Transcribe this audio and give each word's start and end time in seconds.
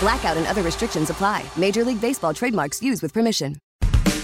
Blackout 0.00 0.38
and 0.38 0.46
other 0.46 0.62
restrictions 0.62 1.10
apply. 1.10 1.44
Major 1.56 1.84
League 1.84 2.00
Baseball 2.00 2.32
trademarks 2.32 2.82
used 2.82 3.02
with 3.02 3.12
permission. 3.12 3.56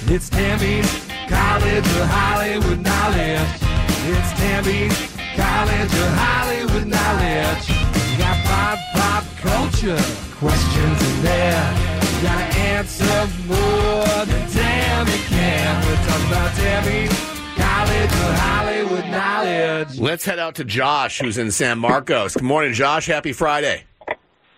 It's 0.08 0.30
Tammy's 0.30 1.06
College 1.28 1.84
of 1.84 2.08
Hollywood 2.08 2.80
Knowledge. 2.80 3.60
It's 4.09 4.32
Tammy's 4.40 4.96
College 5.36 5.92
of 5.92 6.12
Hollywood 6.16 6.86
Knowledge. 6.86 7.68
You 7.68 8.18
got 8.18 8.45
pop, 8.46 8.78
pop 8.95 9.24
culture 9.36 10.01
questions 10.36 11.02
in 11.10 11.23
there. 11.23 11.96
You 12.01 12.23
gotta 12.23 12.58
answer 12.73 13.29
more 13.46 14.24
than 14.24 14.51
Tammy 14.51 15.18
can. 15.29 15.84
We're 15.84 16.06
talking 16.06 16.26
about 16.29 16.54
Tammy's 16.54 17.10
College 17.56 18.12
of 18.12 18.38
Hollywood 18.38 19.04
Knowledge. 19.10 19.98
Let's 20.01 20.24
head 20.24 20.38
out 20.38 20.54
to 20.54 20.64
Josh, 20.64 21.20
who's 21.20 21.36
in 21.36 21.51
San 21.51 21.79
Marcos. 21.79 22.32
Good 22.34 22.45
morning, 22.45 22.73
Josh. 22.73 23.06
Happy 23.06 23.34
Friday. 23.34 23.84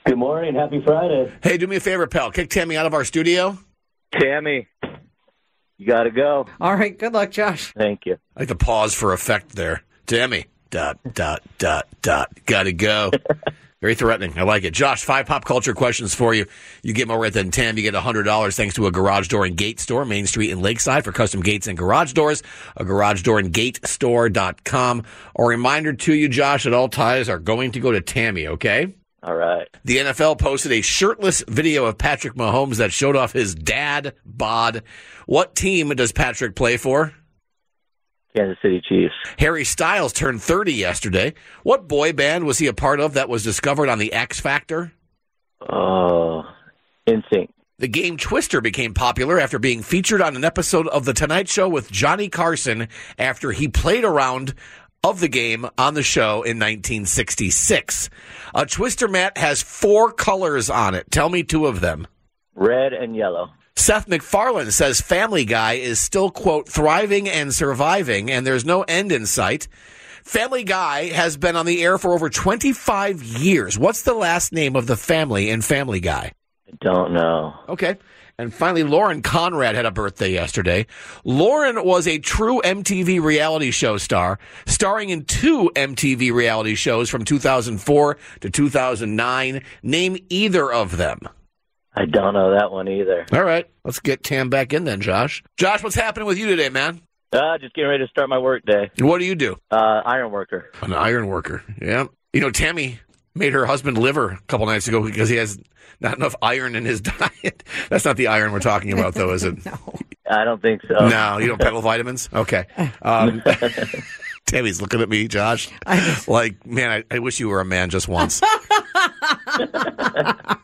Good 0.06 0.16
morning. 0.18 0.54
Happy 0.54 0.80
Friday. 0.84 1.32
Hey, 1.42 1.58
do 1.58 1.66
me 1.66 1.76
a 1.76 1.80
favor, 1.80 2.06
pal. 2.06 2.30
Kick 2.30 2.50
Tammy 2.50 2.76
out 2.76 2.86
of 2.86 2.94
our 2.94 3.04
studio. 3.04 3.58
Tammy, 4.12 4.66
you 5.76 5.86
got 5.86 6.04
to 6.04 6.10
go. 6.10 6.46
All 6.60 6.74
right. 6.74 6.98
Good 6.98 7.12
luck, 7.12 7.30
Josh. 7.30 7.72
Thank 7.76 8.06
you. 8.06 8.14
I 8.36 8.40
like 8.40 8.48
the 8.48 8.56
pause 8.56 8.94
for 8.94 9.12
effect 9.12 9.54
there. 9.54 9.82
Tammy, 10.06 10.46
dot, 10.70 10.98
dot, 11.12 11.42
dot, 11.58 11.86
dot. 12.00 12.30
Gotta 12.46 12.72
go. 12.72 13.10
Very 13.80 13.94
threatening. 13.94 14.36
I 14.36 14.42
like 14.42 14.64
it. 14.64 14.72
Josh, 14.72 15.04
five 15.04 15.26
pop 15.26 15.44
culture 15.44 15.72
questions 15.72 16.12
for 16.12 16.34
you. 16.34 16.46
You 16.82 16.92
get 16.92 17.06
more 17.06 17.18
right 17.18 17.32
than 17.32 17.52
Tam. 17.52 17.76
You 17.76 17.82
get 17.84 17.94
$100 17.94 18.56
thanks 18.56 18.74
to 18.74 18.86
a 18.88 18.90
garage 18.90 19.28
door 19.28 19.44
and 19.44 19.56
gate 19.56 19.78
store, 19.78 20.04
Main 20.04 20.26
Street 20.26 20.50
in 20.50 20.60
Lakeside 20.60 21.04
for 21.04 21.12
custom 21.12 21.42
gates 21.42 21.68
and 21.68 21.78
garage 21.78 22.12
doors. 22.12 22.42
A 22.76 22.84
garage 22.84 23.22
door 23.22 23.38
and 23.38 23.52
gate 23.52 23.86
store.com. 23.86 25.04
A 25.38 25.44
reminder 25.44 25.92
to 25.92 26.12
you, 26.12 26.28
Josh, 26.28 26.64
that 26.64 26.74
all 26.74 26.88
ties 26.88 27.28
are 27.28 27.38
going 27.38 27.70
to 27.72 27.78
go 27.78 27.92
to 27.92 28.00
Tammy, 28.00 28.48
okay? 28.48 28.94
All 29.28 29.34
right. 29.36 29.68
The 29.84 29.98
NFL 29.98 30.38
posted 30.38 30.72
a 30.72 30.80
shirtless 30.80 31.44
video 31.46 31.84
of 31.84 31.98
Patrick 31.98 32.32
Mahomes 32.32 32.78
that 32.78 32.92
showed 32.92 33.14
off 33.14 33.34
his 33.34 33.54
dad 33.54 34.14
bod. 34.24 34.82
What 35.26 35.54
team 35.54 35.90
does 35.90 36.12
Patrick 36.12 36.56
play 36.56 36.78
for? 36.78 37.12
Kansas 38.34 38.56
City 38.62 38.80
Chiefs. 38.88 39.12
Harry 39.38 39.64
Styles 39.64 40.14
turned 40.14 40.40
30 40.40 40.72
yesterday. 40.72 41.34
What 41.62 41.88
boy 41.88 42.14
band 42.14 42.46
was 42.46 42.56
he 42.56 42.68
a 42.68 42.72
part 42.72 43.00
of 43.00 43.12
that 43.12 43.28
was 43.28 43.44
discovered 43.44 43.90
on 43.90 43.98
the 43.98 44.14
X 44.14 44.40
Factor? 44.40 44.92
Oh, 45.68 46.44
instinct. 47.04 47.52
The 47.78 47.88
game 47.88 48.16
Twister 48.16 48.62
became 48.62 48.94
popular 48.94 49.38
after 49.38 49.58
being 49.58 49.82
featured 49.82 50.22
on 50.22 50.36
an 50.36 50.44
episode 50.44 50.88
of 50.88 51.04
The 51.04 51.12
Tonight 51.12 51.50
Show 51.50 51.68
with 51.68 51.92
Johnny 51.92 52.30
Carson 52.30 52.88
after 53.18 53.52
he 53.52 53.68
played 53.68 54.04
around 54.04 54.54
of 55.04 55.20
the 55.20 55.28
game 55.28 55.66
on 55.76 55.94
the 55.94 56.02
show 56.02 56.42
in 56.42 56.58
1966. 56.58 58.10
A 58.54 58.58
uh, 58.58 58.64
Twister 58.64 59.08
mat 59.08 59.38
has 59.38 59.62
four 59.62 60.12
colors 60.12 60.70
on 60.70 60.94
it. 60.94 61.10
Tell 61.10 61.28
me 61.28 61.42
two 61.42 61.66
of 61.66 61.80
them. 61.80 62.06
Red 62.54 62.92
and 62.92 63.14
yellow. 63.14 63.50
Seth 63.76 64.08
MacFarlane 64.08 64.72
says 64.72 65.00
Family 65.00 65.44
Guy 65.44 65.74
is 65.74 66.00
still, 66.00 66.30
quote, 66.30 66.68
thriving 66.68 67.28
and 67.28 67.54
surviving, 67.54 68.30
and 68.30 68.44
there's 68.44 68.64
no 68.64 68.82
end 68.82 69.12
in 69.12 69.24
sight. 69.24 69.68
Family 70.24 70.64
Guy 70.64 71.06
has 71.06 71.36
been 71.36 71.54
on 71.54 71.64
the 71.64 71.82
air 71.82 71.96
for 71.96 72.12
over 72.12 72.28
25 72.28 73.22
years. 73.22 73.78
What's 73.78 74.02
the 74.02 74.14
last 74.14 74.52
name 74.52 74.74
of 74.74 74.88
the 74.88 74.96
family 74.96 75.48
in 75.48 75.62
Family 75.62 76.00
Guy? 76.00 76.32
I 76.66 76.76
don't 76.80 77.12
know. 77.12 77.54
Okay. 77.68 77.96
And 78.40 78.54
finally, 78.54 78.84
Lauren 78.84 79.20
Conrad 79.20 79.74
had 79.74 79.84
a 79.84 79.90
birthday 79.90 80.30
yesterday. 80.30 80.86
Lauren 81.24 81.84
was 81.84 82.06
a 82.06 82.18
true 82.18 82.60
MTV 82.64 83.20
reality 83.20 83.72
show 83.72 83.96
star, 83.96 84.38
starring 84.64 85.10
in 85.10 85.24
two 85.24 85.72
MTV 85.74 86.32
reality 86.32 86.76
shows 86.76 87.10
from 87.10 87.24
2004 87.24 88.16
to 88.40 88.50
2009. 88.50 89.64
Name 89.82 90.16
either 90.28 90.72
of 90.72 90.96
them. 90.96 91.18
I 91.96 92.04
don't 92.04 92.32
know 92.32 92.56
that 92.56 92.70
one 92.70 92.86
either. 92.86 93.26
All 93.32 93.42
right. 93.42 93.66
Let's 93.84 93.98
get 93.98 94.22
Tam 94.22 94.50
back 94.50 94.72
in 94.72 94.84
then, 94.84 95.00
Josh. 95.00 95.42
Josh, 95.56 95.82
what's 95.82 95.96
happening 95.96 96.28
with 96.28 96.38
you 96.38 96.46
today, 96.46 96.68
man? 96.68 97.00
Uh, 97.32 97.58
just 97.58 97.74
getting 97.74 97.90
ready 97.90 98.04
to 98.04 98.10
start 98.10 98.28
my 98.28 98.38
work 98.38 98.64
day. 98.64 98.88
What 99.00 99.18
do 99.18 99.24
you 99.24 99.34
do? 99.34 99.56
Uh, 99.72 100.00
iron 100.06 100.30
worker. 100.30 100.70
An 100.80 100.92
iron 100.92 101.26
worker. 101.26 101.64
Yeah. 101.82 102.06
You 102.32 102.40
know, 102.40 102.50
Tammy 102.50 103.00
made 103.34 103.52
her 103.52 103.66
husband 103.66 103.98
liver 103.98 104.30
a 104.32 104.40
couple 104.46 104.66
nights 104.66 104.88
ago 104.88 105.02
because 105.02 105.28
he 105.28 105.36
has 105.36 105.58
not 106.00 106.16
enough 106.16 106.34
iron 106.42 106.74
in 106.74 106.84
his 106.84 107.00
diet. 107.42 107.64
That's 107.88 108.04
not 108.04 108.16
the 108.16 108.28
iron 108.28 108.52
we're 108.52 108.60
talking 108.60 108.92
about, 108.92 109.14
though, 109.14 109.32
is 109.32 109.44
it? 109.44 109.64
no. 109.66 109.78
I 110.30 110.44
don't 110.44 110.60
think 110.60 110.82
so. 110.86 111.08
No, 111.08 111.38
you 111.38 111.46
don't 111.46 111.60
peddle 111.60 111.80
vitamins? 111.80 112.28
Okay. 112.32 112.66
Um, 113.00 113.42
Tammy's 114.46 114.80
looking 114.80 115.00
at 115.00 115.08
me, 115.08 115.26
Josh. 115.26 115.68
Like, 116.26 116.66
man, 116.66 116.90
I, 117.10 117.14
I 117.14 117.18
wish 117.20 117.40
you 117.40 117.48
were 117.48 117.60
a 117.60 117.64
man 117.64 117.88
just 117.90 118.08
once. 118.08 118.40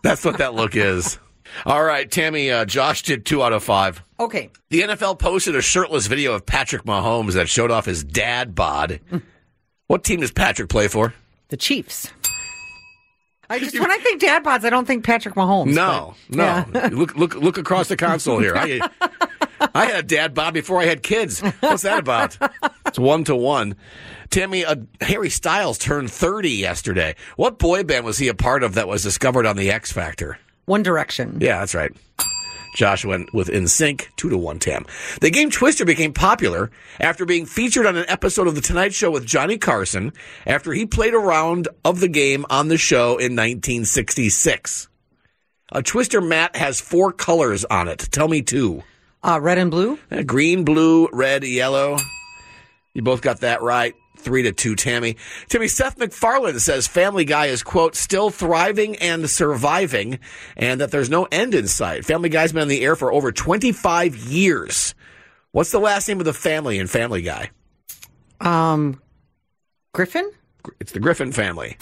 That's 0.03 0.25
what 0.25 0.39
that 0.39 0.53
look 0.55 0.77
is. 0.77 1.19
All 1.65 1.83
right, 1.83 2.11
Tammy, 2.11 2.51
uh, 2.51 2.65
Josh 2.65 3.03
did 3.03 3.25
two 3.25 3.43
out 3.43 3.53
of 3.53 3.63
five. 3.63 4.03
Okay. 4.19 4.51
The 4.71 4.83
NFL 4.83 5.19
posted 5.19 5.55
a 5.57 5.63
shirtless 5.63 6.07
video 6.09 6.35
of 6.35 6.45
Patrick 6.45 6.85
Mahomes 6.85 7.35
that 7.35 7.49
showed 7.49 7.71
off 7.71 7.87
his 7.87 8.03
dad 8.05 8.55
bod. 8.55 9.01
What 9.87 10.03
team 10.05 10.21
does 10.21 10.33
Patrick 10.33 10.69
play 10.69 10.89
for? 10.89 11.15
The 11.49 11.57
Chiefs. 11.57 12.11
I 13.51 13.59
just 13.59 13.79
when 13.79 13.91
I 13.91 13.99
think 13.99 14.21
dad 14.21 14.45
bods, 14.45 14.65
I 14.65 14.71
don't 14.71 14.87
think 14.87 15.05
Patrick 15.05 15.35
Mahomes. 15.35 15.75
No, 15.75 16.15
but- 16.29 16.37
no. 16.37 16.45
Yeah. 16.75 16.89
look, 16.93 17.15
look, 17.17 17.35
look 17.35 17.59
across 17.59 17.89
the 17.89 17.97
console 17.97 18.39
here. 18.39 18.55
I, 18.57 18.81
I 19.75 19.87
had 19.87 19.97
a 19.97 20.03
dad 20.03 20.35
bod 20.35 20.55
before 20.55 20.81
I 20.81 20.85
had 20.85 21.03
kids. 21.03 21.41
What's 21.61 21.83
that 21.83 21.99
about? 22.01 22.37
It's 22.87 22.99
one 22.99 23.25
to 23.25 23.37
one. 23.37 23.77
Tammy, 24.31 24.65
uh, 24.65 24.77
Harry 25.01 25.31
Styles 25.31 25.79
turned 25.79 26.11
30 26.11 26.51
yesterday. 26.51 27.15
What 27.37 27.59
boy 27.59 27.85
band 27.85 28.05
was 28.05 28.19
he 28.19 28.29
a 28.29 28.35
part 28.35 28.63
of 28.63 28.75
that 28.75 28.89
was 28.89 29.03
discovered 29.03 29.47
on 29.47 29.57
the 29.57 29.71
X 29.71 29.93
Factor? 29.93 30.39
One 30.67 30.83
Direction. 30.83 31.39
Yeah, 31.41 31.61
that's 31.61 31.75
right. 31.75 31.93
Josh 32.75 33.05
went 33.05 33.33
with 33.33 33.49
NSYNC, 33.49 34.09
two 34.17 34.29
to 34.29 34.37
one. 34.37 34.59
Tam. 34.59 34.85
The 35.21 35.31
game 35.31 35.51
Twister 35.51 35.85
became 35.85 36.13
popular 36.13 36.71
after 37.01 37.25
being 37.25 37.47
featured 37.47 37.87
on 37.87 37.97
an 37.97 38.05
episode 38.09 38.47
of 38.47 38.55
The 38.55 38.61
Tonight 38.61 38.93
Show 38.93 39.11
with 39.11 39.25
Johnny 39.25 39.59
Carson 39.59 40.13
after 40.47 40.73
he 40.73 40.85
played 40.85 41.15
a 41.15 41.19
round 41.19 41.69
of 41.85 42.01
the 42.01 42.09
game 42.09 42.45
on 42.51 42.69
the 42.69 42.77
show 42.77 43.13
in 43.13 43.35
1966. 43.35 44.89
A 45.73 45.83
Twister 45.83 46.21
mat 46.21 46.57
has 46.57 46.81
four 46.81 47.13
colors 47.13 47.65
on 47.65 47.89
it. 47.89 48.01
Tell 48.11 48.29
me 48.29 48.43
two. 48.43 48.83
Uh, 49.23 49.41
red 49.41 49.59
and 49.59 49.71
blue. 49.71 49.99
Uh, 50.11 50.23
green, 50.23 50.65
blue, 50.65 51.09
red, 51.13 51.45
yellow. 51.45 51.97
You 52.95 53.03
both 53.03 53.21
got 53.21 53.41
that 53.41 53.61
right. 53.61 53.95
Three 54.17 54.45
to 54.45 54.53
two, 54.53 54.77
Tammy. 54.77 55.17
Tammy, 55.49 55.69
Seth 55.69 55.99
MacFarlane 55.99 56.59
says 56.61 56.87
Family 56.87 57.25
Guy 57.25 57.47
is, 57.47 57.63
quote, 57.63 57.97
still 57.97 58.31
thriving 58.31 58.97
and 58.97 59.29
surviving, 59.29 60.21
and 60.57 60.81
that 60.81 60.93
there's 60.93 61.11
no 61.11 61.27
end 61.31 61.55
in 61.55 61.67
sight. 61.67 62.05
Family 62.05 62.29
Guy's 62.29 62.53
been 62.53 62.63
on 62.63 62.69
the 62.69 62.83
air 62.83 62.97
for 62.97 63.13
over 63.13 63.33
25 63.33 64.17
years. 64.17 64.95
What's 65.51 65.73
the 65.73 65.81
last 65.81 66.09
name 66.09 66.21
of 66.21 66.25
the 66.25 66.33
family 66.33 66.79
in 66.79 66.87
Family 66.87 67.23
Guy? 67.23 67.51
Um, 68.41 69.01
Griffin. 69.93 70.31
It's 70.81 70.93
the 70.93 71.01
Griffin 71.01 71.33
family. 71.33 71.77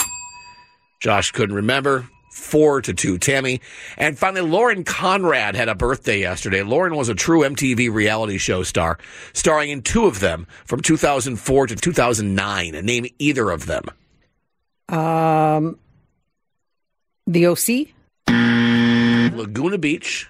Josh 1.00 1.32
couldn't 1.32 1.54
remember. 1.56 2.08
Four 2.32 2.80
to 2.80 2.94
two, 2.94 3.18
Tammy. 3.18 3.60
And 3.98 4.18
finally, 4.18 4.40
Lauren 4.40 4.84
Conrad 4.84 5.54
had 5.54 5.68
a 5.68 5.74
birthday 5.74 6.20
yesterday. 6.20 6.62
Lauren 6.62 6.96
was 6.96 7.10
a 7.10 7.14
true 7.14 7.40
MTV 7.40 7.92
reality 7.92 8.38
show 8.38 8.62
star, 8.62 8.98
starring 9.34 9.68
in 9.68 9.82
two 9.82 10.06
of 10.06 10.20
them 10.20 10.46
from 10.64 10.80
2004 10.80 11.66
to 11.66 11.76
2009. 11.76 12.72
Name 12.72 13.06
either 13.18 13.50
of 13.50 13.66
them. 13.66 13.84
Um, 14.88 15.78
the 17.26 17.48
OC. 17.48 17.88
Laguna 19.36 19.76
Beach 19.76 20.26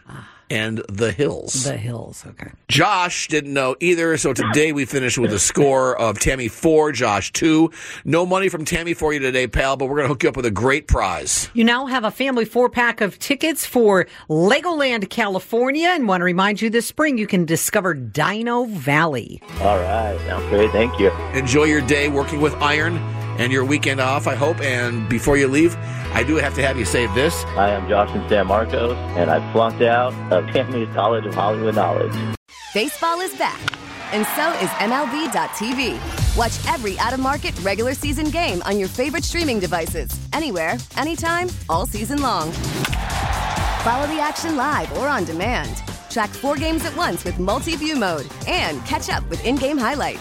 and 0.52 0.82
The 0.90 1.12
Hills. 1.12 1.64
The 1.64 1.78
Hills. 1.78 2.25
Okay. 2.26 2.50
Josh 2.69 3.26
didn't 3.28 3.54
know 3.54 3.75
either, 3.81 4.19
so 4.19 4.34
today 4.34 4.72
we 4.72 4.84
finished 4.84 5.16
with 5.16 5.32
a 5.32 5.38
score 5.38 5.99
of 5.99 6.19
Tammy 6.19 6.49
4, 6.49 6.93
Josh 6.93 7.32
2. 7.32 7.70
No 8.04 8.26
money 8.26 8.50
from 8.50 8.66
Tammy 8.66 8.93
for 8.93 9.14
you 9.14 9.19
today, 9.19 9.46
pal, 9.46 9.78
but 9.78 9.87
we're 9.87 9.96
going 9.96 10.04
to 10.04 10.08
hook 10.08 10.22
you 10.22 10.28
up 10.28 10.37
with 10.37 10.44
a 10.44 10.50
great 10.50 10.88
prize. 10.88 11.49
You 11.54 11.64
now 11.64 11.87
have 11.87 12.04
a 12.04 12.10
family 12.10 12.44
four 12.44 12.69
pack 12.69 13.00
of 13.00 13.19
tickets 13.19 13.64
for 13.64 14.06
Legoland, 14.28 15.08
California, 15.08 15.88
and 15.88 16.06
want 16.06 16.20
to 16.20 16.25
remind 16.25 16.60
you 16.60 16.69
this 16.69 16.87
spring 16.87 17.16
you 17.16 17.26
can 17.26 17.46
discover 17.46 17.94
Dino 17.94 18.64
Valley. 18.66 19.40
All 19.62 19.78
right. 19.78 20.19
Sounds 20.26 20.46
great. 20.50 20.70
Thank 20.70 21.00
you. 21.00 21.10
Enjoy 21.32 21.64
your 21.64 21.81
day 21.81 22.08
working 22.08 22.43
with 22.43 22.54
iron 22.56 23.00
and 23.38 23.52
your 23.52 23.64
weekend 23.64 24.00
off, 24.00 24.26
I 24.26 24.34
hope. 24.34 24.61
And 24.61 25.08
before 25.08 25.37
you 25.37 25.49
leave, 25.49 25.76
I 26.12 26.23
do 26.23 26.37
have 26.37 26.55
to 26.55 26.62
have 26.62 26.79
you 26.79 26.84
say 26.84 27.06
this. 27.14 27.44
I 27.56 27.70
am 27.70 27.88
Josh 27.88 28.14
in 28.14 28.29
San 28.29 28.46
Marcos, 28.46 28.96
and 29.17 29.31
I 29.31 29.52
flunked 29.52 29.82
out 29.82 30.12
of 30.32 30.46
Tammy's 30.52 30.88
College 30.94 31.26
of 31.26 31.34
Hollywood 31.34 31.75
Knowledge. 31.75 32.12
Baseball 32.75 33.20
is 33.20 33.34
back, 33.37 33.61
and 34.12 34.26
so 34.37 34.52
is 34.64 34.70
MLB.tv. 34.81 35.99
Watch 36.37 36.73
every 36.73 36.99
out 36.99 37.12
of 37.12 37.20
market 37.20 37.58
regular 37.61 37.94
season 37.94 38.31
game 38.31 38.62
on 38.62 38.79
your 38.79 38.88
favorite 38.88 39.25
streaming 39.25 39.61
devices, 39.61 40.11
anywhere, 40.32 40.76
anytime, 40.96 41.49
all 41.69 41.87
season 41.87 42.23
long. 42.23 42.50
Follow 43.82 44.06
the 44.06 44.20
action 44.20 44.56
live 44.56 44.93
or 44.99 45.08
on 45.08 45.25
demand. 45.25 45.82
Track 46.08 46.31
four 46.31 46.56
games 46.56 46.85
at 46.85 46.96
once 46.96 47.25
with 47.25 47.38
multi 47.38 47.75
view 47.75 47.96
mode 47.96 48.26
and 48.46 48.85
catch 48.85 49.08
up 49.08 49.28
with 49.28 49.44
in 49.44 49.56
game 49.56 49.78
highlights. 49.78 50.20